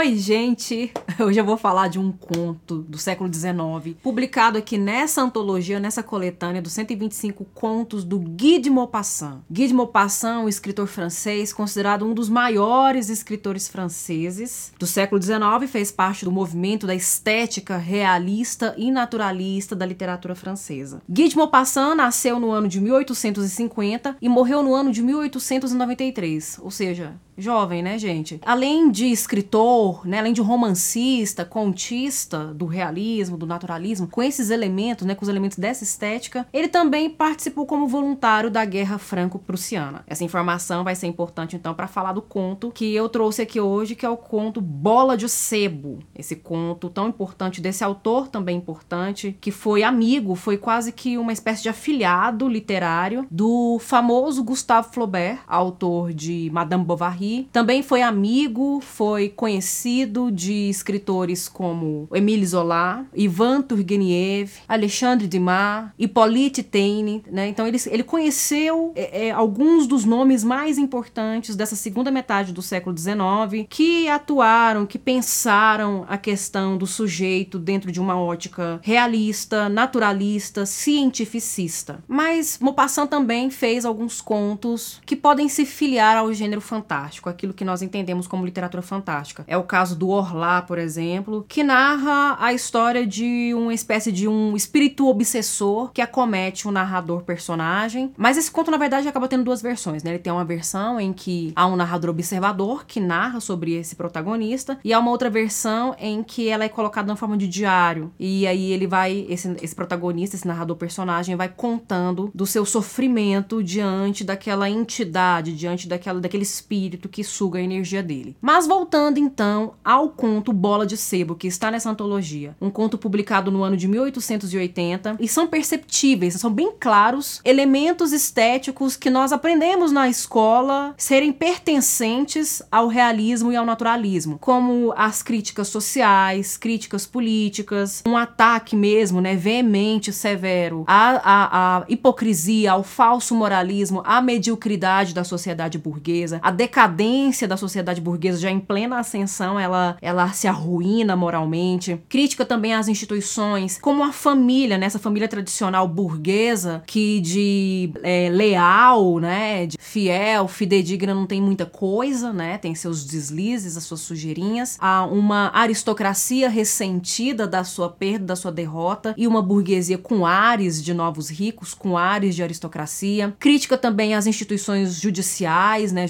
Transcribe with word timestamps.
Oi, 0.00 0.16
gente! 0.16 0.90
Hoje 1.20 1.38
eu 1.38 1.44
vou 1.44 1.58
falar 1.58 1.88
de 1.88 1.98
um 1.98 2.10
conto 2.10 2.78
do 2.78 2.96
século 2.96 3.30
XIX, 3.30 3.98
publicado 4.02 4.56
aqui 4.56 4.78
nessa 4.78 5.20
antologia, 5.20 5.78
nessa 5.78 6.02
coletânea 6.02 6.62
dos 6.62 6.72
125 6.72 7.44
contos 7.52 8.02
do 8.02 8.18
Guy 8.18 8.60
de 8.60 8.70
Maupassant. 8.70 9.42
Guy 9.50 9.68
de 9.68 9.74
Maupassant, 9.74 10.42
um 10.42 10.48
escritor 10.48 10.86
francês, 10.86 11.52
considerado 11.52 12.06
um 12.06 12.14
dos 12.14 12.30
maiores 12.30 13.10
escritores 13.10 13.68
franceses 13.68 14.72
do 14.78 14.86
século 14.86 15.20
XIX, 15.20 15.70
fez 15.70 15.92
parte 15.92 16.24
do 16.24 16.32
movimento 16.32 16.86
da 16.86 16.94
estética 16.94 17.76
realista 17.76 18.74
e 18.78 18.90
naturalista 18.90 19.76
da 19.76 19.84
literatura 19.84 20.34
francesa. 20.34 21.02
Guy 21.06 21.28
de 21.28 21.36
Maupassant 21.36 21.94
nasceu 21.94 22.40
no 22.40 22.50
ano 22.50 22.68
de 22.68 22.80
1850 22.80 24.16
e 24.18 24.30
morreu 24.30 24.62
no 24.62 24.74
ano 24.74 24.92
de 24.92 25.02
1893, 25.02 26.58
ou 26.62 26.70
seja, 26.70 27.20
jovem, 27.40 27.82
né, 27.82 27.98
gente? 27.98 28.40
Além 28.44 28.90
de 28.90 29.06
escritor, 29.06 30.06
né, 30.06 30.18
além 30.18 30.32
de 30.32 30.40
romancista, 30.40 31.44
contista 31.44 32.52
do 32.54 32.66
realismo, 32.66 33.36
do 33.36 33.46
naturalismo, 33.46 34.06
com 34.06 34.22
esses 34.22 34.50
elementos, 34.50 35.06
né, 35.06 35.14
com 35.14 35.22
os 35.22 35.28
elementos 35.28 35.58
dessa 35.58 35.84
estética, 35.84 36.46
ele 36.52 36.68
também 36.68 37.08
participou 37.08 37.66
como 37.66 37.86
voluntário 37.86 38.50
da 38.50 38.64
Guerra 38.64 38.98
Franco-Prussiana. 38.98 40.04
Essa 40.06 40.24
informação 40.24 40.84
vai 40.84 40.94
ser 40.94 41.06
importante 41.06 41.56
então 41.56 41.74
para 41.74 41.86
falar 41.86 42.12
do 42.12 42.22
conto 42.22 42.70
que 42.70 42.94
eu 42.94 43.08
trouxe 43.08 43.42
aqui 43.42 43.60
hoje, 43.60 43.94
que 43.94 44.04
é 44.04 44.10
o 44.10 44.16
conto 44.16 44.60
Bola 44.60 45.16
de 45.16 45.28
Sebo. 45.28 46.00
Esse 46.14 46.36
conto 46.36 46.90
tão 46.90 47.08
importante 47.08 47.60
desse 47.60 47.84
autor 47.84 48.28
também 48.28 48.56
importante, 48.56 49.36
que 49.40 49.50
foi 49.50 49.82
amigo, 49.82 50.34
foi 50.34 50.56
quase 50.56 50.92
que 50.92 51.16
uma 51.16 51.32
espécie 51.32 51.62
de 51.62 51.68
afilhado 51.68 52.48
literário 52.48 53.26
do 53.30 53.78
famoso 53.78 54.42
Gustave 54.42 54.88
Flaubert, 54.92 55.40
autor 55.46 56.12
de 56.12 56.50
Madame 56.52 56.84
Bovary 56.84 57.29
também 57.52 57.82
foi 57.82 58.02
amigo, 58.02 58.80
foi 58.80 59.28
conhecido 59.28 60.30
de 60.30 60.68
escritores 60.68 61.48
como 61.48 62.08
Émile 62.12 62.46
Zola, 62.46 63.04
Ivan 63.14 63.62
Turgenev, 63.62 64.52
Alexandre 64.68 65.26
Dumas, 65.26 65.90
Hippolyte 65.98 66.62
Taine, 66.62 67.22
né? 67.30 67.48
Então 67.48 67.66
ele, 67.66 67.78
ele 67.86 68.02
conheceu 68.02 68.92
é, 68.94 69.28
é, 69.28 69.30
alguns 69.30 69.86
dos 69.86 70.04
nomes 70.04 70.42
mais 70.44 70.78
importantes 70.78 71.56
dessa 71.56 71.76
segunda 71.76 72.10
metade 72.10 72.52
do 72.52 72.62
século 72.62 72.96
XIX 72.96 73.66
que 73.68 74.08
atuaram, 74.08 74.86
que 74.86 74.98
pensaram 74.98 76.04
a 76.08 76.16
questão 76.16 76.76
do 76.76 76.86
sujeito 76.86 77.58
dentro 77.58 77.92
de 77.92 78.00
uma 78.00 78.18
ótica 78.18 78.80
realista, 78.82 79.68
naturalista, 79.68 80.64
cientificista. 80.66 82.02
Mas 82.06 82.58
Maupassant 82.60 83.08
também 83.08 83.50
fez 83.50 83.84
alguns 83.84 84.20
contos 84.20 85.00
que 85.04 85.16
podem 85.16 85.48
se 85.48 85.64
filiar 85.64 86.16
ao 86.16 86.32
gênero 86.32 86.60
fantástico 86.60 87.19
fantástico, 87.20 87.28
aquilo 87.28 87.52
que 87.52 87.64
nós 87.64 87.82
entendemos 87.82 88.26
como 88.26 88.44
literatura 88.44 88.82
fantástica. 88.82 89.44
É 89.46 89.56
o 89.56 89.62
caso 89.62 89.94
do 89.94 90.08
Orlá, 90.08 90.62
por 90.62 90.78
exemplo, 90.78 91.44
que 91.48 91.62
narra 91.62 92.36
a 92.40 92.52
história 92.52 93.06
de 93.06 93.52
uma 93.54 93.74
espécie 93.74 94.10
de 94.10 94.26
um 94.26 94.56
espírito 94.56 95.06
obsessor 95.06 95.90
que 95.92 96.00
acomete 96.00 96.66
o 96.66 96.70
um 96.70 96.72
narrador 96.72 97.22
personagem. 97.22 98.12
Mas 98.16 98.36
esse 98.36 98.50
conto, 98.50 98.70
na 98.70 98.76
verdade, 98.76 99.06
acaba 99.06 99.28
tendo 99.28 99.44
duas 99.44 99.62
versões, 99.62 100.02
né? 100.02 100.12
Ele 100.12 100.18
tem 100.18 100.32
uma 100.32 100.44
versão 100.44 100.98
em 100.98 101.12
que 101.12 101.52
há 101.54 101.66
um 101.66 101.76
narrador 101.76 102.10
observador 102.10 102.84
que 102.86 102.98
narra 102.98 103.40
sobre 103.40 103.74
esse 103.74 103.94
protagonista, 103.94 104.78
e 104.82 104.92
há 104.92 104.98
uma 104.98 105.10
outra 105.10 105.28
versão 105.28 105.94
em 105.98 106.22
que 106.22 106.48
ela 106.48 106.64
é 106.64 106.68
colocada 106.68 107.06
na 107.06 107.16
forma 107.16 107.36
de 107.36 107.46
diário. 107.46 108.12
E 108.18 108.46
aí 108.46 108.72
ele 108.72 108.86
vai, 108.86 109.26
esse, 109.28 109.56
esse 109.62 109.74
protagonista, 109.74 110.36
esse 110.36 110.46
narrador 110.46 110.76
personagem, 110.76 111.36
vai 111.36 111.48
contando 111.48 112.30
do 112.34 112.46
seu 112.46 112.64
sofrimento 112.64 113.62
diante 113.62 114.24
daquela 114.24 114.70
entidade, 114.70 115.54
diante 115.54 115.88
daquela, 115.88 116.20
daquele 116.20 116.42
espírito 116.42 116.99
que 117.08 117.24
suga 117.24 117.58
a 117.58 117.62
energia 117.62 118.02
dele. 118.02 118.36
Mas 118.40 118.66
voltando 118.66 119.18
então 119.18 119.74
ao 119.84 120.08
conto 120.10 120.52
Bola 120.52 120.86
de 120.86 120.96
Sebo, 120.96 121.34
que 121.34 121.46
está 121.46 121.70
nessa 121.70 121.90
antologia, 121.90 122.56
um 122.60 122.70
conto 122.70 122.98
publicado 122.98 123.50
no 123.50 123.62
ano 123.62 123.76
de 123.76 123.88
1880, 123.88 125.16
e 125.18 125.28
são 125.28 125.46
perceptíveis, 125.46 126.34
são 126.34 126.52
bem 126.52 126.72
claros 126.78 127.40
elementos 127.44 128.12
estéticos 128.12 128.96
que 128.96 129.10
nós 129.10 129.32
aprendemos 129.32 129.92
na 129.92 130.08
escola 130.08 130.94
serem 130.96 131.32
pertencentes 131.32 132.62
ao 132.70 132.88
realismo 132.88 133.52
e 133.52 133.56
ao 133.56 133.66
naturalismo, 133.66 134.38
como 134.38 134.92
as 134.96 135.22
críticas 135.22 135.68
sociais, 135.68 136.56
críticas 136.56 137.06
políticas, 137.06 138.02
um 138.06 138.16
ataque 138.16 138.76
mesmo, 138.76 139.20
né, 139.20 139.36
veemente, 139.36 140.12
severo 140.12 140.84
à, 140.86 141.78
à 141.78 141.84
hipocrisia, 141.88 142.72
ao 142.72 142.82
falso 142.82 143.34
moralismo, 143.34 144.02
à 144.04 144.20
mediocridade 144.20 145.14
da 145.14 145.24
sociedade 145.24 145.78
burguesa, 145.78 146.40
à 146.42 146.50
decadência 146.50 146.89
decadência 146.90 147.46
da 147.46 147.56
sociedade 147.56 148.00
burguesa 148.00 148.38
já 148.38 148.50
em 148.50 148.60
plena 148.60 148.98
ascensão, 148.98 149.58
ela, 149.58 149.96
ela 150.02 150.32
se 150.32 150.46
arruína 150.46 151.14
moralmente. 151.16 152.00
Crítica 152.08 152.44
também 152.44 152.74
às 152.74 152.88
instituições, 152.88 153.78
como 153.80 154.02
a 154.02 154.12
família, 154.12 154.76
né? 154.76 154.86
Essa 154.86 154.98
família 154.98 155.28
tradicional 155.28 155.86
burguesa 155.86 156.82
que 156.86 157.20
de 157.20 157.92
é, 158.02 158.28
leal, 158.30 159.18
né? 159.18 159.66
De 159.66 159.76
fiel, 159.78 160.48
fidedigna 160.48 161.14
não 161.14 161.26
tem 161.26 161.40
muita 161.40 161.64
coisa, 161.64 162.32
né? 162.32 162.58
Tem 162.58 162.74
seus 162.74 163.04
deslizes, 163.04 163.76
as 163.76 163.84
suas 163.84 164.00
sujeirinhas. 164.00 164.76
Há 164.80 165.04
uma 165.04 165.50
aristocracia 165.54 166.48
ressentida 166.48 167.46
da 167.46 167.64
sua 167.64 167.88
perda, 167.88 168.26
da 168.26 168.36
sua 168.36 168.52
derrota 168.52 169.14
e 169.16 169.26
uma 169.26 169.42
burguesia 169.42 169.98
com 169.98 170.26
ares 170.26 170.82
de 170.82 170.92
novos 170.92 171.30
ricos, 171.30 171.74
com 171.74 171.96
ares 171.96 172.34
de 172.34 172.42
aristocracia. 172.42 173.34
Crítica 173.38 173.78
também 173.78 174.14
às 174.14 174.26
instituições 174.26 175.00
judiciais, 175.00 175.92
né? 175.92 176.06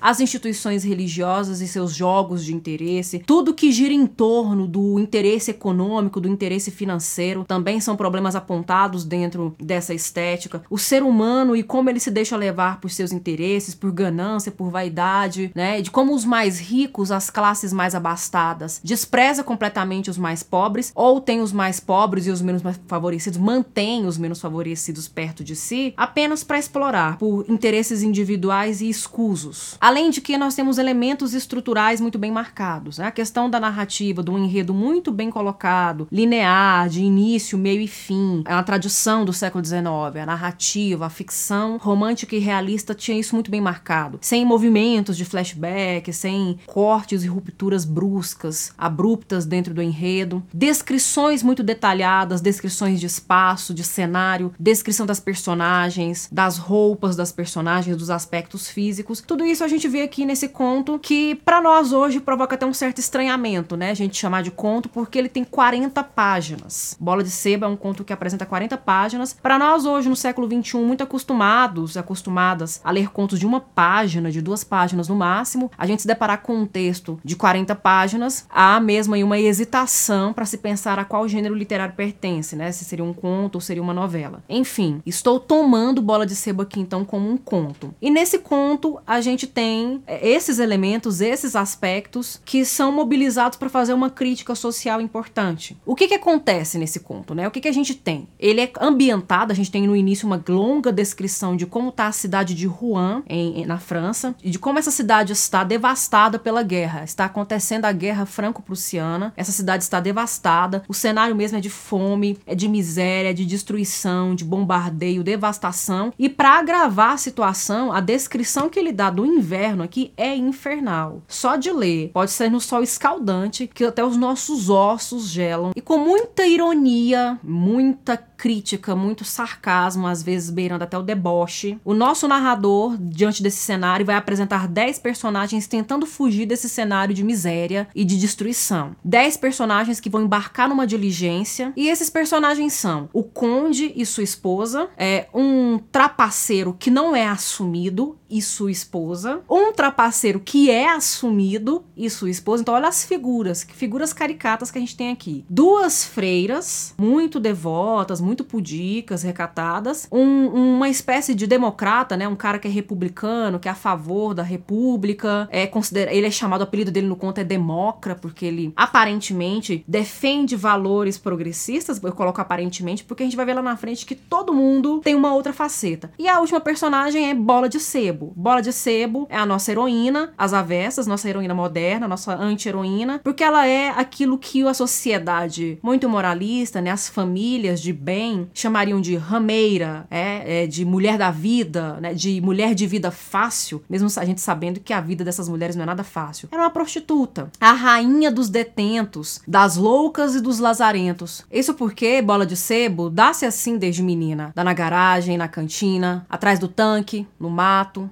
As 0.00 0.20
instituições 0.20 0.84
religiosas 0.84 1.60
e 1.60 1.68
seus 1.68 1.94
jogos 1.94 2.44
de 2.44 2.54
interesse, 2.54 3.20
tudo 3.20 3.54
que 3.54 3.72
gira 3.72 3.94
em 3.94 4.06
torno 4.06 4.66
do 4.66 4.98
interesse 4.98 5.50
econômico, 5.50 6.20
do 6.20 6.28
interesse 6.28 6.70
financeiro, 6.70 7.44
também 7.44 7.80
são 7.80 7.96
problemas 7.96 8.34
apontados 8.36 9.04
dentro 9.04 9.54
dessa 9.58 9.94
estética. 9.94 10.62
O 10.68 10.78
ser 10.78 11.02
humano 11.02 11.54
e 11.56 11.62
como 11.62 11.90
ele 11.90 12.00
se 12.00 12.10
deixa 12.10 12.36
levar 12.36 12.80
por 12.80 12.90
seus 12.90 13.12
interesses, 13.12 13.74
por 13.74 13.92
ganância, 13.92 14.52
por 14.52 14.70
vaidade, 14.70 15.50
né? 15.54 15.80
De 15.80 15.90
como 15.90 16.14
os 16.14 16.24
mais 16.24 16.58
ricos, 16.58 17.10
as 17.10 17.30
classes 17.30 17.72
mais 17.72 17.94
abastadas, 17.94 18.80
despreza 18.82 19.44
completamente 19.44 20.10
os 20.10 20.18
mais 20.18 20.42
pobres 20.42 20.92
ou 20.94 21.20
tem 21.20 21.40
os 21.40 21.52
mais 21.52 21.80
pobres 21.80 22.26
e 22.26 22.30
os 22.30 22.42
menos 22.42 22.62
favorecidos, 22.86 23.38
mantém 23.38 24.06
os 24.06 24.18
menos 24.18 24.40
favorecidos 24.40 25.08
perto 25.08 25.44
de 25.44 25.54
si, 25.56 25.94
apenas 25.96 26.44
para 26.44 26.58
explorar 26.58 27.18
por 27.18 27.44
interesses 27.48 28.02
individuais 28.02 28.80
e 28.80 28.88
escusos. 28.88 29.69
Além 29.80 30.10
de 30.10 30.20
que 30.20 30.38
nós 30.38 30.54
temos 30.54 30.78
elementos 30.78 31.34
estruturais 31.34 32.00
muito 32.00 32.18
bem 32.18 32.30
marcados. 32.30 32.98
Né? 32.98 33.06
A 33.06 33.10
questão 33.10 33.48
da 33.50 33.60
narrativa, 33.60 34.22
do 34.22 34.38
enredo 34.38 34.72
muito 34.72 35.10
bem 35.12 35.30
colocado, 35.30 36.08
linear, 36.10 36.88
de 36.88 37.02
início, 37.02 37.58
meio 37.58 37.80
e 37.80 37.88
fim. 37.88 38.42
É 38.46 38.54
uma 38.54 38.62
tradição 38.62 39.24
do 39.24 39.32
século 39.32 39.64
XIX. 39.64 39.82
A 40.22 40.26
narrativa, 40.26 41.06
a 41.06 41.10
ficção 41.10 41.76
romântica 41.76 42.34
e 42.34 42.38
realista 42.38 42.94
tinha 42.94 43.18
isso 43.18 43.34
muito 43.34 43.50
bem 43.50 43.60
marcado. 43.60 44.18
Sem 44.20 44.44
movimentos 44.44 45.16
de 45.16 45.24
flashback, 45.24 46.12
sem 46.12 46.58
cortes 46.66 47.22
e 47.24 47.26
rupturas 47.26 47.84
bruscas, 47.84 48.72
abruptas 48.76 49.44
dentro 49.44 49.74
do 49.74 49.82
enredo. 49.82 50.42
Descrições 50.52 51.42
muito 51.42 51.62
detalhadas, 51.62 52.40
descrições 52.40 53.00
de 53.00 53.06
espaço, 53.06 53.74
de 53.74 53.84
cenário, 53.84 54.52
descrição 54.58 55.06
das 55.06 55.20
personagens, 55.20 56.28
das 56.30 56.58
roupas 56.58 57.16
das 57.16 57.32
personagens, 57.32 57.96
dos 57.96 58.10
aspectos 58.10 58.68
físicos. 58.68 59.20
Tudo 59.20 59.44
isso 59.44 59.59
a 59.64 59.68
gente 59.68 59.88
vê 59.88 60.02
aqui 60.02 60.24
nesse 60.24 60.48
conto 60.48 60.98
que 60.98 61.34
para 61.36 61.60
nós 61.60 61.92
hoje 61.92 62.20
provoca 62.20 62.54
até 62.54 62.66
um 62.66 62.72
certo 62.72 62.98
estranhamento, 62.98 63.76
né? 63.76 63.90
A 63.90 63.94
gente 63.94 64.16
chamar 64.16 64.42
de 64.42 64.50
conto 64.50 64.88
porque 64.88 65.18
ele 65.18 65.28
tem 65.28 65.44
40 65.44 66.02
páginas. 66.04 66.96
Bola 67.00 67.22
de 67.22 67.30
Seba 67.30 67.66
é 67.66 67.68
um 67.68 67.76
conto 67.76 68.04
que 68.04 68.12
apresenta 68.12 68.46
40 68.46 68.76
páginas. 68.78 69.36
Para 69.40 69.58
nós 69.58 69.84
hoje 69.84 70.08
no 70.08 70.16
século 70.16 70.48
21, 70.48 70.84
muito 70.84 71.02
acostumados, 71.02 71.96
acostumadas 71.96 72.80
a 72.84 72.90
ler 72.90 73.10
contos 73.10 73.38
de 73.38 73.46
uma 73.46 73.60
página, 73.60 74.30
de 74.30 74.40
duas 74.40 74.64
páginas 74.64 75.08
no 75.08 75.16
máximo, 75.16 75.70
a 75.76 75.86
gente 75.86 76.02
se 76.02 76.08
deparar 76.08 76.42
com 76.42 76.54
um 76.54 76.66
texto 76.66 77.18
de 77.24 77.36
40 77.36 77.74
páginas, 77.76 78.46
há 78.50 78.80
mesmo 78.80 79.14
aí 79.14 79.24
uma 79.24 79.38
hesitação 79.38 80.32
para 80.32 80.44
se 80.44 80.58
pensar 80.58 80.98
a 80.98 81.04
qual 81.04 81.28
gênero 81.28 81.54
literário 81.54 81.94
pertence, 81.94 82.56
né? 82.56 82.72
Se 82.72 82.84
seria 82.84 83.04
um 83.04 83.12
conto 83.12 83.56
ou 83.56 83.60
seria 83.60 83.82
uma 83.82 83.94
novela. 83.94 84.42
Enfim, 84.48 85.02
estou 85.04 85.38
tomando 85.38 86.02
Bola 86.02 86.26
de 86.26 86.34
Seba 86.34 86.62
aqui 86.62 86.80
então 86.80 87.04
como 87.04 87.30
um 87.30 87.36
conto. 87.36 87.94
E 88.00 88.10
nesse 88.10 88.38
conto 88.38 88.98
a 89.06 89.20
gente 89.20 89.46
tem 89.50 90.02
é, 90.06 90.26
esses 90.28 90.58
elementos, 90.58 91.20
esses 91.20 91.54
aspectos 91.56 92.40
que 92.44 92.64
são 92.64 92.92
mobilizados 92.92 93.58
para 93.58 93.68
fazer 93.68 93.92
uma 93.92 94.10
crítica 94.10 94.54
social 94.54 95.00
importante. 95.00 95.76
O 95.84 95.94
que, 95.94 96.08
que 96.08 96.14
acontece 96.14 96.78
nesse 96.78 97.00
conto, 97.00 97.34
né? 97.34 97.46
O 97.46 97.50
que, 97.50 97.60
que 97.60 97.68
a 97.68 97.72
gente 97.72 97.94
tem? 97.94 98.28
Ele 98.38 98.60
é 98.60 98.72
ambientado, 98.80 99.52
a 99.52 99.54
gente 99.54 99.70
tem 99.70 99.86
no 99.86 99.96
início 99.96 100.26
uma 100.26 100.42
longa 100.48 100.92
descrição 100.92 101.56
de 101.56 101.66
como 101.66 101.90
está 101.90 102.06
a 102.06 102.12
cidade 102.12 102.54
de 102.54 102.66
Rouen, 102.66 103.22
em, 103.28 103.66
na 103.66 103.78
França, 103.78 104.34
e 104.42 104.50
de 104.50 104.58
como 104.58 104.78
essa 104.78 104.90
cidade 104.90 105.32
está 105.32 105.64
devastada 105.64 106.38
pela 106.38 106.62
guerra. 106.62 107.04
Está 107.04 107.24
acontecendo 107.24 107.84
a 107.84 107.92
guerra 107.92 108.26
franco-prussiana, 108.26 109.32
essa 109.36 109.52
cidade 109.52 109.84
está 109.84 110.00
devastada, 110.00 110.82
o 110.88 110.94
cenário 110.94 111.34
mesmo 111.34 111.58
é 111.58 111.60
de 111.60 111.70
fome, 111.70 112.38
é 112.46 112.54
de 112.54 112.68
miséria, 112.68 113.34
de 113.34 113.44
destruição, 113.44 114.34
de 114.34 114.44
bombardeio, 114.44 115.24
devastação. 115.24 116.12
E 116.18 116.28
para 116.28 116.58
agravar 116.58 117.12
a 117.12 117.18
situação, 117.18 117.92
a 117.92 118.00
descrição 118.00 118.68
que 118.68 118.78
ele 118.78 118.92
dá 118.92 119.10
do 119.10 119.24
inverno 119.40 119.82
aqui 119.82 120.12
é 120.16 120.36
infernal. 120.36 121.22
Só 121.26 121.56
de 121.56 121.72
ler, 121.72 122.10
pode 122.12 122.30
ser 122.30 122.50
no 122.50 122.60
sol 122.60 122.82
escaldante, 122.82 123.66
que 123.66 123.84
até 123.84 124.04
os 124.04 124.16
nossos 124.16 124.70
ossos 124.70 125.28
gelam. 125.28 125.72
E 125.74 125.80
com 125.80 125.98
muita 125.98 126.46
ironia, 126.46 127.38
muita 127.42 128.16
crítica, 128.16 128.96
muito 128.96 129.22
sarcasmo, 129.22 130.06
às 130.06 130.22
vezes 130.22 130.48
beirando 130.48 130.84
até 130.84 130.96
o 130.96 131.02
deboche. 131.02 131.78
O 131.84 131.92
nosso 131.92 132.26
narrador, 132.26 132.96
diante 132.98 133.42
desse 133.42 133.58
cenário, 133.58 134.06
vai 134.06 134.16
apresentar 134.16 134.66
10 134.66 134.98
personagens 134.98 135.66
tentando 135.66 136.06
fugir 136.06 136.46
desse 136.46 136.68
cenário 136.68 137.14
de 137.14 137.22
miséria 137.22 137.86
e 137.94 138.02
de 138.02 138.18
destruição. 138.18 138.96
10 139.04 139.36
personagens 139.36 140.00
que 140.00 140.08
vão 140.08 140.22
embarcar 140.22 140.68
numa 140.68 140.86
diligência, 140.86 141.72
e 141.76 141.88
esses 141.88 142.08
personagens 142.08 142.72
são 142.72 143.10
o 143.12 143.22
conde 143.22 143.92
e 143.94 144.06
sua 144.06 144.24
esposa, 144.24 144.88
é 144.96 145.28
um 145.34 145.78
trapaceiro 145.92 146.74
que 146.78 146.90
não 146.90 147.14
é 147.14 147.26
assumido 147.26 148.16
e 148.30 148.40
sua 148.40 148.70
esposa, 148.70 149.29
um 149.48 149.72
trapaceiro 149.72 150.40
que 150.40 150.70
é 150.70 150.88
assumido 150.88 151.84
e 151.96 152.08
sua 152.08 152.30
esposa. 152.30 152.62
Então 152.62 152.74
olha 152.74 152.88
as 152.88 153.04
figuras, 153.04 153.66
figuras 153.72 154.12
caricatas 154.12 154.70
que 154.70 154.78
a 154.78 154.80
gente 154.80 154.96
tem 154.96 155.10
aqui. 155.10 155.44
Duas 155.48 156.04
freiras 156.04 156.94
muito 156.98 157.38
devotas, 157.40 158.20
muito 158.20 158.44
pudicas, 158.44 159.22
recatadas, 159.22 160.08
um, 160.10 160.76
uma 160.76 160.88
espécie 160.88 161.34
de 161.34 161.46
democrata, 161.46 162.16
né? 162.16 162.26
Um 162.26 162.36
cara 162.36 162.58
que 162.58 162.68
é 162.68 162.70
republicano, 162.70 163.58
que 163.58 163.68
é 163.68 163.70
a 163.70 163.74
favor 163.74 164.34
da 164.34 164.42
república, 164.42 165.48
é 165.50 165.66
considera 165.66 166.12
ele 166.12 166.26
é 166.26 166.30
chamado, 166.30 166.60
o 166.60 166.64
apelido 166.64 166.90
dele 166.90 167.06
no 167.06 167.16
conto 167.16 167.38
é 167.38 167.44
democrata, 167.44 168.20
porque 168.20 168.46
ele 168.46 168.72
aparentemente 168.76 169.84
defende 169.86 170.56
valores 170.56 171.18
progressistas, 171.18 172.02
eu 172.02 172.12
coloco 172.12 172.40
aparentemente, 172.40 173.04
porque 173.04 173.22
a 173.22 173.26
gente 173.26 173.36
vai 173.36 173.46
ver 173.46 173.54
lá 173.54 173.62
na 173.62 173.76
frente 173.76 174.06
que 174.06 174.14
todo 174.14 174.52
mundo 174.52 175.00
tem 175.00 175.14
uma 175.14 175.34
outra 175.34 175.52
faceta. 175.52 176.10
E 176.18 176.28
a 176.28 176.40
última 176.40 176.60
personagem 176.60 177.30
é 177.30 177.34
Bola 177.34 177.68
de 177.68 177.80
Sebo. 177.80 178.32
Bola 178.36 178.60
de 178.60 178.72
Sebo 178.72 179.09
é 179.28 179.36
a 179.36 179.46
nossa 179.46 179.70
heroína, 179.70 180.32
as 180.36 180.52
avessas, 180.52 181.06
nossa 181.06 181.28
heroína 181.28 181.54
moderna, 181.54 182.08
nossa 182.08 182.34
anti-heroína, 182.34 183.20
porque 183.22 183.44
ela 183.44 183.66
é 183.66 183.90
aquilo 183.90 184.38
que 184.38 184.66
a 184.66 184.74
sociedade 184.74 185.78
muito 185.82 186.08
moralista, 186.08 186.80
né, 186.80 186.90
as 186.90 187.08
famílias 187.08 187.80
de 187.80 187.92
bem 187.92 188.48
chamariam 188.54 189.00
de 189.00 189.16
rameira, 189.16 190.06
é, 190.10 190.64
é, 190.64 190.66
de 190.66 190.84
mulher 190.84 191.18
da 191.18 191.30
vida, 191.30 191.98
né, 192.00 192.14
de 192.14 192.40
mulher 192.40 192.74
de 192.74 192.86
vida 192.86 193.10
fácil, 193.10 193.82
mesmo 193.88 194.08
a 194.16 194.24
gente 194.24 194.40
sabendo 194.40 194.80
que 194.80 194.92
a 194.92 195.00
vida 195.00 195.24
dessas 195.24 195.48
mulheres 195.48 195.76
não 195.76 195.82
é 195.82 195.86
nada 195.86 196.04
fácil. 196.04 196.48
Era 196.50 196.62
uma 196.62 196.70
prostituta, 196.70 197.50
a 197.60 197.72
rainha 197.72 198.30
dos 198.30 198.48
detentos, 198.48 199.40
das 199.46 199.76
loucas 199.76 200.34
e 200.34 200.40
dos 200.40 200.58
lazarentos. 200.58 201.44
Isso 201.50 201.74
porque 201.74 202.22
Bola 202.22 202.46
de 202.46 202.56
Sebo 202.56 203.10
dá-se 203.10 203.46
assim 203.46 203.78
desde 203.78 204.02
menina, 204.02 204.52
dá 204.54 204.64
na 204.64 204.72
garagem, 204.72 205.36
na 205.36 205.48
cantina, 205.48 206.26
atrás 206.28 206.58
do 206.58 206.68
tanque, 206.68 207.26
no 207.38 207.50
mato. 207.50 208.08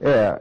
É, 0.00 0.38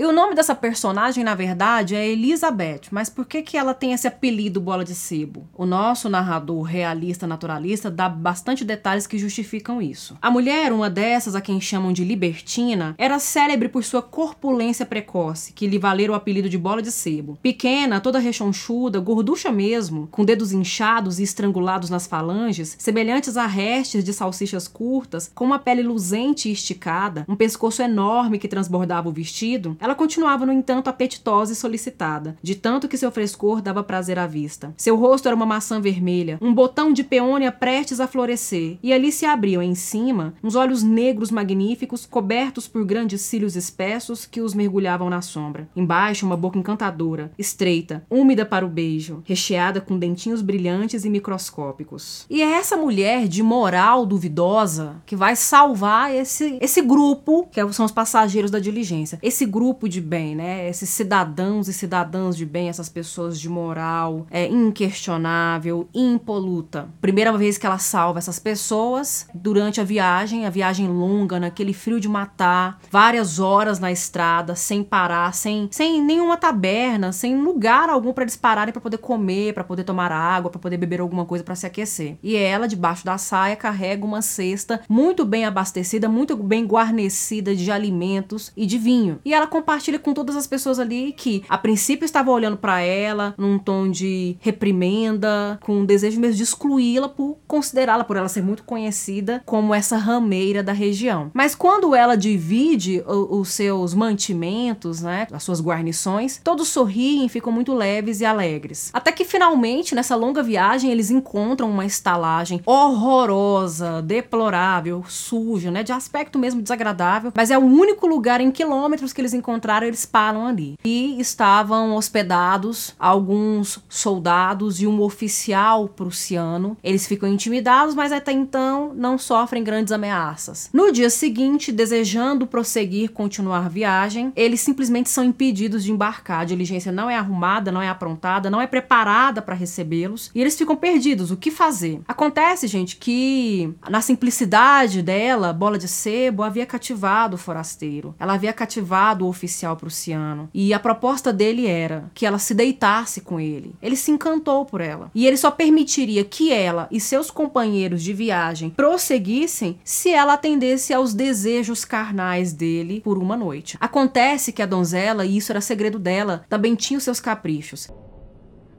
e 0.00 0.04
o 0.06 0.12
nome 0.12 0.34
dessa 0.34 0.54
personagem, 0.54 1.22
na 1.22 1.34
verdade, 1.34 1.94
é 1.94 2.08
Elizabeth, 2.08 2.84
mas 2.90 3.10
por 3.10 3.26
que, 3.26 3.42
que 3.42 3.58
ela 3.58 3.74
tem 3.74 3.92
esse 3.92 4.08
apelido 4.08 4.58
Bola 4.58 4.82
de 4.82 4.94
Sebo? 4.94 5.46
O 5.54 5.66
nosso 5.66 6.08
narrador 6.08 6.62
realista 6.62 7.26
naturalista 7.26 7.90
dá 7.90 8.08
bastante 8.08 8.64
detalhes 8.64 9.06
que 9.06 9.18
justificam 9.18 9.82
isso. 9.82 10.16
A 10.22 10.30
mulher, 10.30 10.72
uma 10.72 10.88
dessas 10.88 11.34
a 11.34 11.40
quem 11.42 11.60
chamam 11.60 11.92
de 11.92 12.02
libertina, 12.02 12.94
era 12.96 13.18
célebre 13.18 13.68
por 13.68 13.84
sua 13.84 14.00
corpulência 14.00 14.86
precoce, 14.86 15.52
que 15.52 15.66
lhe 15.66 15.76
valeram 15.76 16.14
o 16.14 16.16
apelido 16.16 16.48
de 16.48 16.56
Bola 16.56 16.80
de 16.80 16.90
Sebo. 16.90 17.38
Pequena, 17.42 18.00
toda 18.00 18.18
rechonchuda, 18.18 19.00
gorducha 19.00 19.52
mesmo, 19.52 20.08
com 20.10 20.24
dedos 20.24 20.50
inchados 20.50 21.18
e 21.18 21.24
estrangulados 21.24 21.90
nas 21.90 22.06
falanges, 22.06 22.74
semelhantes 22.78 23.36
a 23.36 23.44
restes 23.44 24.02
de 24.02 24.14
salsichas 24.14 24.66
curtas, 24.66 25.30
com 25.34 25.44
uma 25.44 25.58
pele 25.58 25.82
luzente 25.82 26.48
e 26.48 26.52
esticada, 26.52 27.26
um 27.28 27.36
pescoço 27.36 27.82
enorme 27.82 28.38
que 28.38 28.48
transbordava 28.48 29.06
o 29.06 29.12
vestido, 29.12 29.76
ela 29.78 29.89
ela 29.90 29.96
continuava, 29.96 30.46
no 30.46 30.52
entanto, 30.52 30.88
apetitosa 30.88 31.52
e 31.52 31.56
solicitada, 31.56 32.36
de 32.40 32.54
tanto 32.54 32.86
que 32.86 32.96
seu 32.96 33.10
frescor 33.10 33.60
dava 33.60 33.82
prazer 33.82 34.20
à 34.20 34.26
vista. 34.26 34.72
Seu 34.76 34.94
rosto 34.94 35.26
era 35.26 35.34
uma 35.34 35.44
maçã 35.44 35.80
vermelha, 35.80 36.38
um 36.40 36.54
botão 36.54 36.92
de 36.92 37.02
peônia 37.02 37.50
prestes 37.50 37.98
a 37.98 38.06
florescer, 38.06 38.78
e 38.84 38.92
ali 38.92 39.10
se 39.10 39.26
abriam 39.26 39.60
em 39.60 39.74
cima 39.74 40.34
uns 40.44 40.54
olhos 40.54 40.84
negros 40.84 41.32
magníficos, 41.32 42.06
cobertos 42.06 42.68
por 42.68 42.84
grandes 42.84 43.22
cílios 43.22 43.56
espessos 43.56 44.24
que 44.24 44.40
os 44.40 44.54
mergulhavam 44.54 45.10
na 45.10 45.20
sombra. 45.20 45.68
Embaixo, 45.74 46.24
uma 46.24 46.36
boca 46.36 46.56
encantadora, 46.56 47.32
estreita, 47.36 48.06
úmida 48.08 48.46
para 48.46 48.64
o 48.64 48.68
beijo, 48.68 49.24
recheada 49.24 49.80
com 49.80 49.98
dentinhos 49.98 50.40
brilhantes 50.40 51.04
e 51.04 51.10
microscópicos. 51.10 52.26
E 52.30 52.40
é 52.40 52.52
essa 52.52 52.76
mulher 52.76 53.26
de 53.26 53.42
moral 53.42 54.06
duvidosa 54.06 55.02
que 55.04 55.16
vai 55.16 55.34
salvar 55.34 56.14
esse, 56.14 56.58
esse 56.60 56.80
grupo, 56.80 57.48
que 57.50 57.72
são 57.72 57.84
os 57.84 57.90
passageiros 57.90 58.52
da 58.52 58.60
diligência. 58.60 59.18
Esse 59.20 59.44
grupo 59.44 59.79
grupo 59.80 59.88
de 59.88 60.00
bem, 60.00 60.34
né? 60.34 60.68
Esses 60.68 60.90
cidadãos 60.90 61.66
e 61.66 61.72
cidadãs 61.72 62.36
de 62.36 62.44
bem, 62.44 62.68
essas 62.68 62.88
pessoas 62.88 63.40
de 63.40 63.48
moral 63.48 64.26
é, 64.30 64.46
inquestionável, 64.46 65.88
impoluta. 65.94 66.88
Primeira 67.00 67.36
vez 67.36 67.56
que 67.56 67.64
ela 67.64 67.78
salva 67.78 68.18
essas 68.18 68.38
pessoas 68.38 69.26
durante 69.32 69.80
a 69.80 69.84
viagem, 69.84 70.44
a 70.44 70.50
viagem 70.50 70.86
longa, 70.86 71.40
naquele 71.40 71.72
frio 71.72 71.98
de 71.98 72.08
matar, 72.08 72.78
várias 72.90 73.38
horas 73.38 73.78
na 73.78 73.90
estrada, 73.90 74.54
sem 74.54 74.82
parar, 74.82 75.32
sem, 75.32 75.68
sem 75.70 76.02
nenhuma 76.02 76.36
taberna, 76.36 77.10
sem 77.10 77.40
lugar 77.40 77.88
algum 77.88 78.12
para 78.12 78.24
eles 78.24 78.36
pararem 78.36 78.72
para 78.72 78.82
poder 78.82 78.98
comer, 78.98 79.54
para 79.54 79.64
poder 79.64 79.84
tomar 79.84 80.12
água, 80.12 80.50
para 80.50 80.60
poder 80.60 80.76
beber 80.76 81.00
alguma 81.00 81.24
coisa 81.24 81.42
para 81.42 81.54
se 81.54 81.64
aquecer. 81.64 82.18
E 82.22 82.36
ela, 82.36 82.68
debaixo 82.68 83.04
da 83.04 83.16
saia, 83.16 83.56
carrega 83.56 84.04
uma 84.04 84.20
cesta 84.20 84.82
muito 84.88 85.24
bem 85.24 85.46
abastecida, 85.46 86.08
muito 86.08 86.36
bem 86.36 86.66
guarnecida 86.66 87.56
de 87.56 87.70
alimentos 87.70 88.52
e 88.54 88.66
de 88.66 88.76
vinho. 88.76 89.18
E 89.24 89.32
ela 89.32 89.46
compartilha 89.60 89.98
com 89.98 90.14
todas 90.14 90.36
as 90.36 90.46
pessoas 90.46 90.78
ali 90.78 91.12
que 91.12 91.44
a 91.48 91.58
princípio 91.58 92.04
estavam 92.04 92.32
olhando 92.32 92.56
para 92.56 92.80
ela 92.80 93.34
num 93.36 93.58
tom 93.58 93.90
de 93.90 94.36
reprimenda, 94.40 95.58
com 95.62 95.84
desejo 95.84 96.18
mesmo 96.18 96.36
de 96.36 96.42
excluí-la 96.42 97.08
por 97.08 97.36
considerá-la, 97.46 98.04
por 98.04 98.16
ela 98.16 98.28
ser 98.28 98.42
muito 98.42 98.64
conhecida 98.64 99.42
como 99.44 99.74
essa 99.74 99.96
rameira 99.98 100.62
da 100.62 100.72
região. 100.72 101.30
Mas 101.34 101.54
quando 101.54 101.94
ela 101.94 102.16
divide 102.16 103.02
os 103.06 103.50
seus 103.50 103.92
mantimentos, 103.92 105.02
né, 105.02 105.26
as 105.30 105.42
suas 105.42 105.60
guarnições, 105.60 106.40
todos 106.42 106.68
sorriem, 106.68 107.28
ficam 107.28 107.52
muito 107.52 107.74
leves 107.74 108.20
e 108.20 108.24
alegres. 108.24 108.90
Até 108.92 109.12
que 109.12 109.24
finalmente, 109.24 109.94
nessa 109.94 110.16
longa 110.16 110.42
viagem, 110.42 110.90
eles 110.90 111.10
encontram 111.10 111.70
uma 111.70 111.84
estalagem 111.84 112.62
horrorosa, 112.64 114.00
deplorável, 114.02 115.04
suja, 115.06 115.70
né, 115.70 115.82
de 115.82 115.92
aspecto 115.92 116.38
mesmo 116.38 116.62
desagradável, 116.62 117.32
mas 117.34 117.50
é 117.50 117.58
o 117.58 117.64
único 117.64 118.06
lugar 118.06 118.40
em 118.40 118.50
quilômetros 118.50 119.12
que 119.12 119.20
eles 119.20 119.34
encontram 119.34 119.49
encontraram, 119.50 119.86
eles 119.86 120.06
param 120.06 120.46
ali. 120.46 120.76
E 120.84 121.20
estavam 121.20 121.94
hospedados 121.96 122.94
alguns 122.98 123.80
soldados 123.88 124.80
e 124.80 124.86
um 124.86 125.00
oficial 125.00 125.88
prussiano. 125.88 126.76
Eles 126.82 127.06
ficam 127.06 127.28
intimidados, 127.28 127.94
mas 127.94 128.12
até 128.12 128.32
então 128.32 128.92
não 128.94 129.18
sofrem 129.18 129.64
grandes 129.64 129.92
ameaças. 129.92 130.70
No 130.72 130.92
dia 130.92 131.10
seguinte, 131.10 131.72
desejando 131.72 132.46
prosseguir, 132.46 133.10
continuar 133.10 133.66
a 133.66 133.68
viagem, 133.68 134.32
eles 134.36 134.60
simplesmente 134.60 135.10
são 135.10 135.24
impedidos 135.24 135.82
de 135.82 135.90
embarcar. 135.90 136.40
A 136.40 136.44
diligência 136.44 136.92
não 136.92 137.10
é 137.10 137.16
arrumada, 137.16 137.72
não 137.72 137.82
é 137.82 137.88
aprontada, 137.88 138.50
não 138.50 138.60
é 138.60 138.66
preparada 138.66 139.42
para 139.42 139.54
recebê-los 139.54 140.30
e 140.34 140.40
eles 140.40 140.56
ficam 140.56 140.76
perdidos. 140.76 141.30
O 141.30 141.36
que 141.36 141.50
fazer? 141.50 142.00
Acontece, 142.06 142.66
gente, 142.66 142.96
que 142.96 143.74
na 143.88 144.00
simplicidade 144.00 145.02
dela, 145.02 145.52
Bola 145.52 145.78
de 145.78 145.88
Sebo 145.88 146.42
havia 146.42 146.66
cativado 146.66 147.34
o 147.34 147.38
forasteiro. 147.38 148.14
Ela 148.18 148.34
havia 148.34 148.52
cativado 148.52 149.26
o 149.26 149.32
oficial 149.40 149.76
prussiano. 149.76 150.48
E 150.52 150.74
a 150.74 150.78
proposta 150.78 151.32
dele 151.32 151.66
era 151.66 152.10
que 152.14 152.26
ela 152.26 152.38
se 152.38 152.54
deitasse 152.54 153.22
com 153.22 153.40
ele. 153.40 153.74
Ele 153.80 153.96
se 153.96 154.10
encantou 154.10 154.64
por 154.66 154.80
ela. 154.80 155.10
E 155.14 155.26
ele 155.26 155.36
só 155.36 155.50
permitiria 155.50 156.24
que 156.24 156.52
ela 156.52 156.86
e 156.90 157.00
seus 157.00 157.30
companheiros 157.30 158.02
de 158.02 158.12
viagem 158.12 158.70
prosseguissem 158.70 159.78
se 159.82 160.10
ela 160.10 160.34
atendesse 160.34 160.92
aos 160.92 161.14
desejos 161.14 161.84
carnais 161.84 162.52
dele 162.52 163.00
por 163.00 163.16
uma 163.18 163.36
noite. 163.36 163.76
Acontece 163.80 164.52
que 164.52 164.62
a 164.62 164.66
donzela, 164.66 165.24
e 165.24 165.36
isso 165.36 165.52
era 165.52 165.60
segredo 165.60 165.98
dela, 165.98 166.44
também 166.48 166.74
tinha 166.74 166.98
os 166.98 167.04
seus 167.04 167.20
caprichos. 167.20 167.88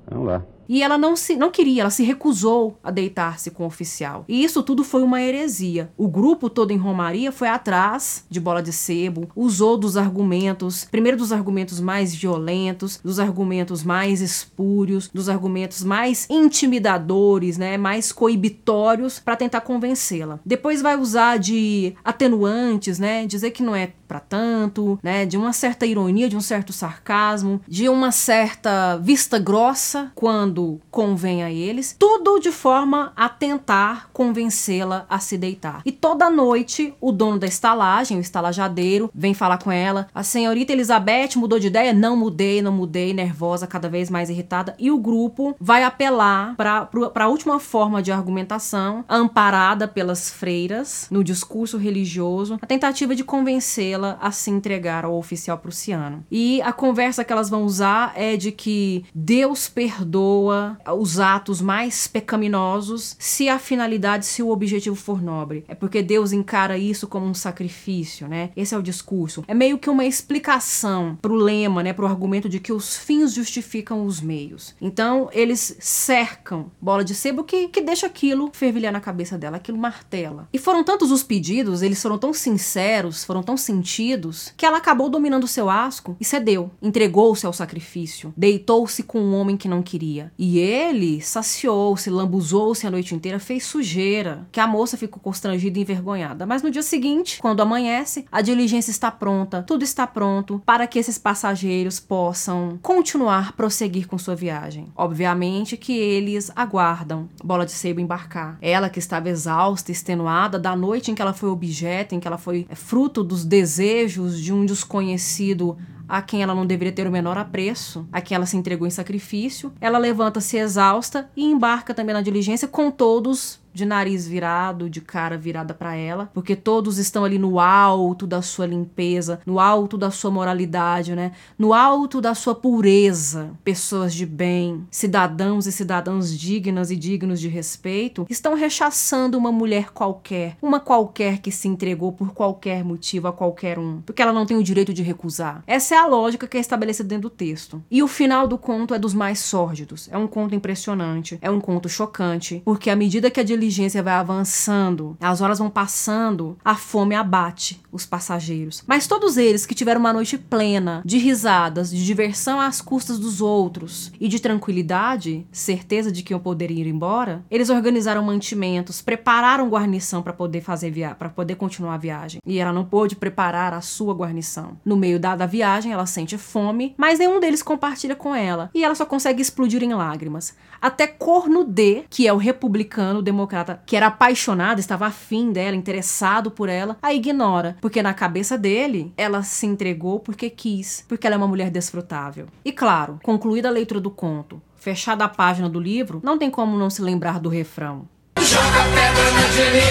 Vamos 0.09 0.27
lá. 0.27 0.45
E 0.71 0.81
ela 0.81 0.97
não 0.97 1.17
se 1.17 1.35
não 1.35 1.51
queria, 1.51 1.81
ela 1.81 1.89
se 1.89 2.01
recusou 2.01 2.79
a 2.81 2.89
deitar-se 2.89 3.51
com 3.51 3.63
o 3.63 3.67
oficial. 3.67 4.23
E 4.25 4.41
isso 4.41 4.63
tudo 4.63 4.85
foi 4.85 5.03
uma 5.03 5.21
heresia. 5.21 5.91
O 5.97 6.07
grupo 6.07 6.49
todo 6.49 6.71
em 6.71 6.77
Romaria 6.77 7.29
foi 7.29 7.49
atrás 7.49 8.23
de 8.29 8.39
Bola 8.39 8.63
de 8.63 8.71
Sebo, 8.71 9.29
usou 9.35 9.75
dos 9.75 9.97
argumentos, 9.97 10.87
primeiro 10.89 11.17
dos 11.17 11.33
argumentos 11.33 11.81
mais 11.81 12.15
violentos, 12.15 13.01
dos 13.03 13.19
argumentos 13.19 13.83
mais 13.83 14.21
espúrios, 14.21 15.09
dos 15.13 15.27
argumentos 15.27 15.83
mais 15.83 16.25
intimidadores, 16.29 17.57
né, 17.57 17.77
mais 17.77 18.13
coibitórios 18.13 19.19
para 19.19 19.35
tentar 19.35 19.59
convencê-la. 19.59 20.39
Depois 20.45 20.81
vai 20.81 20.97
usar 20.97 21.37
de 21.37 21.93
atenuantes, 22.01 22.97
né, 22.97 23.25
dizer 23.25 23.51
que 23.51 23.61
não 23.61 23.75
é 23.75 23.91
para 24.07 24.21
tanto, 24.21 24.97
né, 25.03 25.25
de 25.25 25.37
uma 25.37 25.51
certa 25.51 25.85
ironia, 25.85 26.29
de 26.29 26.37
um 26.37 26.41
certo 26.41 26.71
sarcasmo, 26.71 27.59
de 27.67 27.89
uma 27.89 28.11
certa 28.11 28.95
vista 28.97 29.37
grossa 29.37 30.13
quando 30.15 30.60
quando 30.61 30.81
convém 30.91 31.43
a 31.43 31.51
eles, 31.51 31.95
tudo 31.97 32.39
de 32.39 32.51
forma 32.51 33.11
a 33.15 33.27
tentar 33.27 34.09
convencê-la 34.13 35.05
a 35.09 35.19
se 35.19 35.37
deitar. 35.37 35.81
E 35.85 35.91
toda 35.91 36.29
noite 36.29 36.93
o 37.01 37.11
dono 37.11 37.39
da 37.39 37.47
estalagem, 37.47 38.17
o 38.17 38.21
estalajadeiro, 38.21 39.09
vem 39.13 39.33
falar 39.33 39.57
com 39.57 39.71
ela: 39.71 40.07
"A 40.13 40.21
senhorita 40.21 40.71
Elizabeth 40.71 41.35
mudou 41.35 41.57
de 41.59 41.67
ideia?" 41.67 41.93
"Não 41.93 42.15
mudei, 42.15 42.61
não 42.61 42.71
mudei", 42.71 43.13
nervosa, 43.13 43.65
cada 43.65 43.89
vez 43.89 44.09
mais 44.09 44.29
irritada, 44.29 44.75
e 44.77 44.91
o 44.91 44.97
grupo 44.97 45.55
vai 45.59 45.83
apelar 45.83 46.55
para 46.55 46.87
a 47.15 47.27
última 47.27 47.59
forma 47.59 48.01
de 48.01 48.11
argumentação, 48.11 49.03
amparada 49.09 49.87
pelas 49.87 50.29
freiras 50.29 51.07
no 51.09 51.23
discurso 51.23 51.77
religioso, 51.77 52.59
a 52.61 52.65
tentativa 52.65 53.15
de 53.15 53.23
convencê-la 53.23 54.17
a 54.21 54.31
se 54.31 54.51
entregar 54.51 55.05
ao 55.05 55.17
oficial 55.17 55.57
prussiano. 55.57 56.23
E 56.29 56.61
a 56.61 56.71
conversa 56.71 57.23
que 57.23 57.33
elas 57.33 57.49
vão 57.49 57.63
usar 57.63 58.13
é 58.15 58.37
de 58.37 58.51
que 58.51 59.05
Deus 59.15 59.67
perdoa 59.67 60.50
os 60.95 61.19
atos 61.19 61.61
mais 61.61 62.07
pecaminosos 62.07 63.15
se 63.19 63.49
a 63.49 63.59
finalidade, 63.59 64.25
se 64.25 64.41
o 64.41 64.49
objetivo 64.49 64.95
for 64.95 65.21
nobre. 65.21 65.63
É 65.67 65.75
porque 65.75 66.01
Deus 66.01 66.31
encara 66.31 66.77
isso 66.77 67.07
como 67.07 67.25
um 67.25 67.33
sacrifício, 67.33 68.27
né? 68.27 68.49
Esse 68.55 68.75
é 68.75 68.77
o 68.77 68.83
discurso. 68.83 69.43
É 69.47 69.53
meio 69.53 69.77
que 69.77 69.89
uma 69.89 70.05
explicação 70.05 71.17
pro 71.21 71.35
lema, 71.35 71.83
né, 71.83 71.93
pro 71.93 72.07
argumento 72.07 72.49
de 72.49 72.59
que 72.59 72.73
os 72.73 72.97
fins 72.97 73.33
justificam 73.33 74.05
os 74.05 74.21
meios. 74.21 74.75
Então, 74.81 75.29
eles 75.31 75.75
cercam 75.79 76.71
Bola 76.81 77.03
de 77.03 77.13
Sebo 77.13 77.43
que, 77.43 77.67
que 77.67 77.81
deixa 77.81 78.07
aquilo 78.07 78.49
fervilhar 78.53 78.91
na 78.91 78.99
cabeça 78.99 79.37
dela, 79.37 79.57
aquilo 79.57 79.77
martela. 79.77 80.47
E 80.51 80.57
foram 80.57 80.83
tantos 80.83 81.11
os 81.11 81.23
pedidos, 81.23 81.81
eles 81.81 82.01
foram 82.01 82.17
tão 82.17 82.33
sinceros, 82.33 83.23
foram 83.23 83.43
tão 83.43 83.57
sentidos, 83.57 84.53
que 84.57 84.65
ela 84.65 84.77
acabou 84.77 85.09
dominando 85.09 85.47
seu 85.47 85.69
asco 85.69 86.15
e 86.19 86.25
cedeu. 86.25 86.71
Entregou-se 86.81 87.45
ao 87.45 87.53
sacrifício. 87.53 88.33
Deitou-se 88.35 89.03
com 89.03 89.19
um 89.19 89.35
homem 89.35 89.57
que 89.57 89.67
não 89.67 89.81
queria. 89.81 90.31
E 90.43 90.57
ele 90.57 91.21
saciou-se, 91.21 92.09
lambuzou-se 92.09 92.87
a 92.87 92.89
noite 92.89 93.13
inteira, 93.13 93.37
fez 93.37 93.63
sujeira, 93.63 94.47
que 94.51 94.59
a 94.59 94.65
moça 94.65 94.97
ficou 94.97 95.21
constrangida 95.21 95.77
e 95.77 95.83
envergonhada. 95.83 96.47
Mas 96.47 96.63
no 96.63 96.71
dia 96.71 96.81
seguinte, 96.81 97.37
quando 97.39 97.61
amanhece, 97.61 98.25
a 98.31 98.41
diligência 98.41 98.89
está 98.89 99.11
pronta, 99.11 99.61
tudo 99.61 99.83
está 99.83 100.07
pronto 100.07 100.59
para 100.65 100.87
que 100.87 100.97
esses 100.97 101.19
passageiros 101.19 101.99
possam 101.99 102.79
continuar, 102.81 103.51
prosseguir 103.51 104.07
com 104.07 104.17
sua 104.17 104.35
viagem. 104.35 104.91
Obviamente 104.95 105.77
que 105.77 105.93
eles 105.93 106.51
aguardam 106.55 107.29
Bola 107.43 107.63
de 107.63 107.73
Sebo 107.73 107.99
embarcar. 107.99 108.57
Ela 108.63 108.89
que 108.89 108.97
estava 108.97 109.29
exausta, 109.29 109.91
extenuada 109.91 110.57
da 110.57 110.75
noite 110.75 111.11
em 111.11 111.13
que 111.13 111.21
ela 111.21 111.33
foi 111.33 111.49
objeto, 111.49 112.15
em 112.15 112.19
que 112.19 112.27
ela 112.27 112.39
foi 112.39 112.65
fruto 112.73 113.23
dos 113.23 113.45
desejos 113.45 114.41
de 114.41 114.51
um 114.51 114.65
desconhecido 114.65 115.77
a 116.11 116.21
quem 116.21 116.43
ela 116.43 116.53
não 116.53 116.65
deveria 116.65 116.91
ter 116.91 117.07
o 117.07 117.11
menor 117.11 117.37
apreço, 117.37 118.05
a 118.11 118.19
quem 118.19 118.35
ela 118.35 118.45
se 118.45 118.57
entregou 118.57 118.85
em 118.85 118.91
sacrifício. 118.91 119.71
Ela 119.79 119.97
levanta-se 119.97 120.57
exausta 120.57 121.31
e 121.37 121.45
embarca 121.45 121.93
também 121.93 122.13
na 122.13 122.21
diligência 122.21 122.67
com 122.67 122.91
todos 122.91 123.60
de 123.73 123.85
nariz 123.85 124.27
virado, 124.27 124.89
de 124.89 125.01
cara 125.01 125.37
virada 125.37 125.73
para 125.73 125.95
ela, 125.95 126.29
porque 126.33 126.55
todos 126.55 126.97
estão 126.97 127.23
ali 127.23 127.37
no 127.37 127.59
alto 127.59 128.27
da 128.27 128.41
sua 128.41 128.65
limpeza, 128.65 129.39
no 129.45 129.59
alto 129.59 129.97
da 129.97 130.11
sua 130.11 130.31
moralidade, 130.31 131.15
né? 131.15 131.31
No 131.57 131.73
alto 131.73 132.21
da 132.21 132.33
sua 132.33 132.55
pureza. 132.55 133.51
Pessoas 133.63 134.13
de 134.13 134.25
bem, 134.25 134.85
cidadãos 134.89 135.65
e 135.67 135.71
cidadãs 135.71 136.37
dignas 136.37 136.91
e 136.91 136.95
dignos 136.95 137.39
de 137.39 137.47
respeito, 137.47 138.25
estão 138.29 138.53
rechaçando 138.53 139.37
uma 139.37 139.51
mulher 139.51 139.91
qualquer, 139.91 140.57
uma 140.61 140.79
qualquer 140.79 141.39
que 141.39 141.51
se 141.51 141.67
entregou 141.67 142.11
por 142.11 142.33
qualquer 142.33 142.83
motivo 142.83 143.27
a 143.27 143.33
qualquer 143.33 143.77
um, 143.77 144.01
porque 144.01 144.21
ela 144.21 144.33
não 144.33 144.45
tem 144.45 144.57
o 144.57 144.63
direito 144.63 144.93
de 144.93 145.03
recusar. 145.03 145.63
Essa 145.65 145.95
é 145.95 145.97
a 145.97 146.05
lógica 146.05 146.47
que 146.47 146.57
é 146.57 146.59
estabelecida 146.59 147.09
dentro 147.09 147.29
do 147.29 147.29
texto. 147.29 147.83
E 147.89 148.03
o 148.03 148.07
final 148.07 148.47
do 148.47 148.57
conto 148.57 148.93
é 148.93 148.99
dos 148.99 149.13
mais 149.13 149.39
sórdidos. 149.39 150.09
É 150.11 150.17
um 150.17 150.27
conto 150.27 150.55
impressionante, 150.55 151.37
é 151.41 151.49
um 151.49 151.59
conto 151.59 151.89
chocante, 151.89 152.61
porque 152.65 152.89
à 152.89 152.95
medida 152.95 153.31
que 153.31 153.39
a 153.39 153.43
diligência 153.61 154.01
vai 154.01 154.13
avançando, 154.15 155.15
as 155.21 155.39
horas 155.39 155.59
vão 155.59 155.69
passando, 155.69 156.57
a 156.65 156.75
fome 156.75 157.13
abate 157.13 157.79
os 157.91 158.05
passageiros. 158.05 158.83
Mas 158.87 159.05
todos 159.05 159.37
eles 159.37 159.65
que 159.65 159.75
tiveram 159.75 159.99
uma 159.99 160.13
noite 160.13 160.37
plena 160.37 161.03
de 161.05 161.19
risadas, 161.19 161.91
de 161.91 162.03
diversão 162.03 162.59
às 162.59 162.81
custas 162.81 163.19
dos 163.19 163.39
outros 163.39 164.11
e 164.19 164.27
de 164.27 164.39
tranquilidade, 164.39 165.45
certeza 165.51 166.11
de 166.11 166.23
que 166.23 166.33
iam 166.33 166.39
poder 166.39 166.71
ir 166.71 166.87
embora, 166.87 167.45
eles 167.51 167.69
organizaram 167.69 168.23
mantimentos, 168.23 169.01
prepararam 169.01 169.69
guarnição 169.69 170.23
para 170.23 170.33
poder 170.33 170.61
fazer 170.61 170.89
via 170.89 171.13
para 171.13 171.29
poder 171.29 171.55
continuar 171.55 171.95
a 171.95 171.97
viagem. 171.97 172.41
E 172.45 172.57
ela 172.57 172.73
não 172.73 172.85
pôde 172.85 173.15
preparar 173.15 173.73
a 173.73 173.81
sua 173.81 174.13
guarnição. 174.13 174.77
No 174.83 174.97
meio 174.97 175.19
da, 175.19 175.35
da 175.35 175.45
viagem, 175.45 175.91
ela 175.91 176.05
sente 176.05 176.37
fome, 176.37 176.95
mas 176.97 177.19
nenhum 177.19 177.39
deles 177.39 177.61
compartilha 177.61 178.15
com 178.15 178.33
ela 178.33 178.71
e 178.73 178.83
ela 178.83 178.95
só 178.95 179.05
consegue 179.05 179.41
explodir 179.41 179.83
em 179.83 179.93
lágrimas. 179.93 180.55
Até 180.81 181.05
Corno 181.05 181.63
D, 181.63 182.05
que 182.09 182.27
é 182.27 182.33
o 182.33 182.37
republicano 182.37 183.21
democrata, 183.51 183.81
que 183.85 183.95
era 183.95 184.07
apaixonado, 184.07 184.79
estava 184.79 185.05
afim 185.05 185.51
dela, 185.51 185.75
interessado 185.75 186.49
por 186.49 186.69
ela, 186.69 186.97
a 187.01 187.13
ignora, 187.13 187.75
porque 187.81 188.01
na 188.01 188.13
cabeça 188.13 188.57
dele, 188.57 189.13
ela 189.17 189.43
se 189.43 189.65
entregou 189.65 190.19
porque 190.19 190.49
quis, 190.49 191.03
porque 191.07 191.27
ela 191.27 191.35
é 191.35 191.37
uma 191.37 191.47
mulher 191.47 191.69
desfrutável. 191.69 192.47
E 192.63 192.71
claro, 192.71 193.19
concluída 193.21 193.67
a 193.67 193.71
leitura 193.71 193.99
do 193.99 194.09
conto, 194.09 194.61
fechada 194.77 195.25
a 195.25 195.29
página 195.29 195.69
do 195.69 195.79
livro, 195.79 196.21
não 196.23 196.37
tem 196.37 196.49
como 196.49 196.77
não 196.77 196.89
se 196.89 197.01
lembrar 197.01 197.39
do 197.39 197.49
refrão. 197.49 198.07
Joga 198.39 198.83
pedra 198.95 199.31
na 199.31 199.47
Geni, 199.51 199.89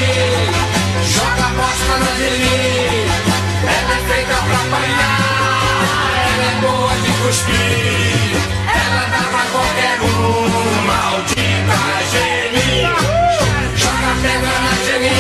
joga 1.07 1.49
bosta 1.57 1.99
na 1.99 2.11
Geni, 2.17 3.05
ela 3.63 3.93
é 3.93 4.01
feita 4.09 4.37
pra 4.49 4.57
apanhar, 4.57 5.21
ela 6.27 6.45
é 6.45 6.61
boa 6.61 6.95
de 6.97 7.13
cuspir, 7.23 8.41
ela 8.67 9.05
dá 9.07 9.23
pra 9.31 9.45
qualquer 9.53 9.90
Joga 14.21 14.37
na 14.37 14.75
Geni, 14.85 15.17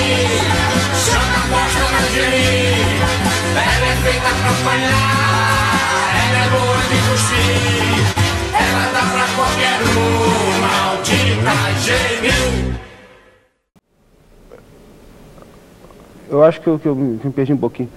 joga 1.07 1.41
bosta 1.49 1.87
na 1.91 2.03
Geni. 2.13 2.45
Ela 3.57 3.87
é 3.87 3.97
feita 3.97 4.29
pra 4.29 4.51
apanhar, 4.51 5.73
ela 6.21 6.39
é 6.39 6.47
boa 6.51 6.83
de 6.91 6.99
cuspir. 7.09 8.05
Ela 8.53 8.85
dá 8.93 9.03
pra 9.11 9.25
qualquer 9.37 9.79
um, 9.97 10.61
maldita 10.61 11.55
Geni. 11.81 12.79
Eu 16.29 16.45
acho 16.45 16.61
que 16.61 16.69
eu, 16.69 16.79
que 16.79 16.87
eu 16.87 16.95
me 16.95 17.33
perdi 17.33 17.55
um 17.55 17.57
pouquinho. 17.57 17.91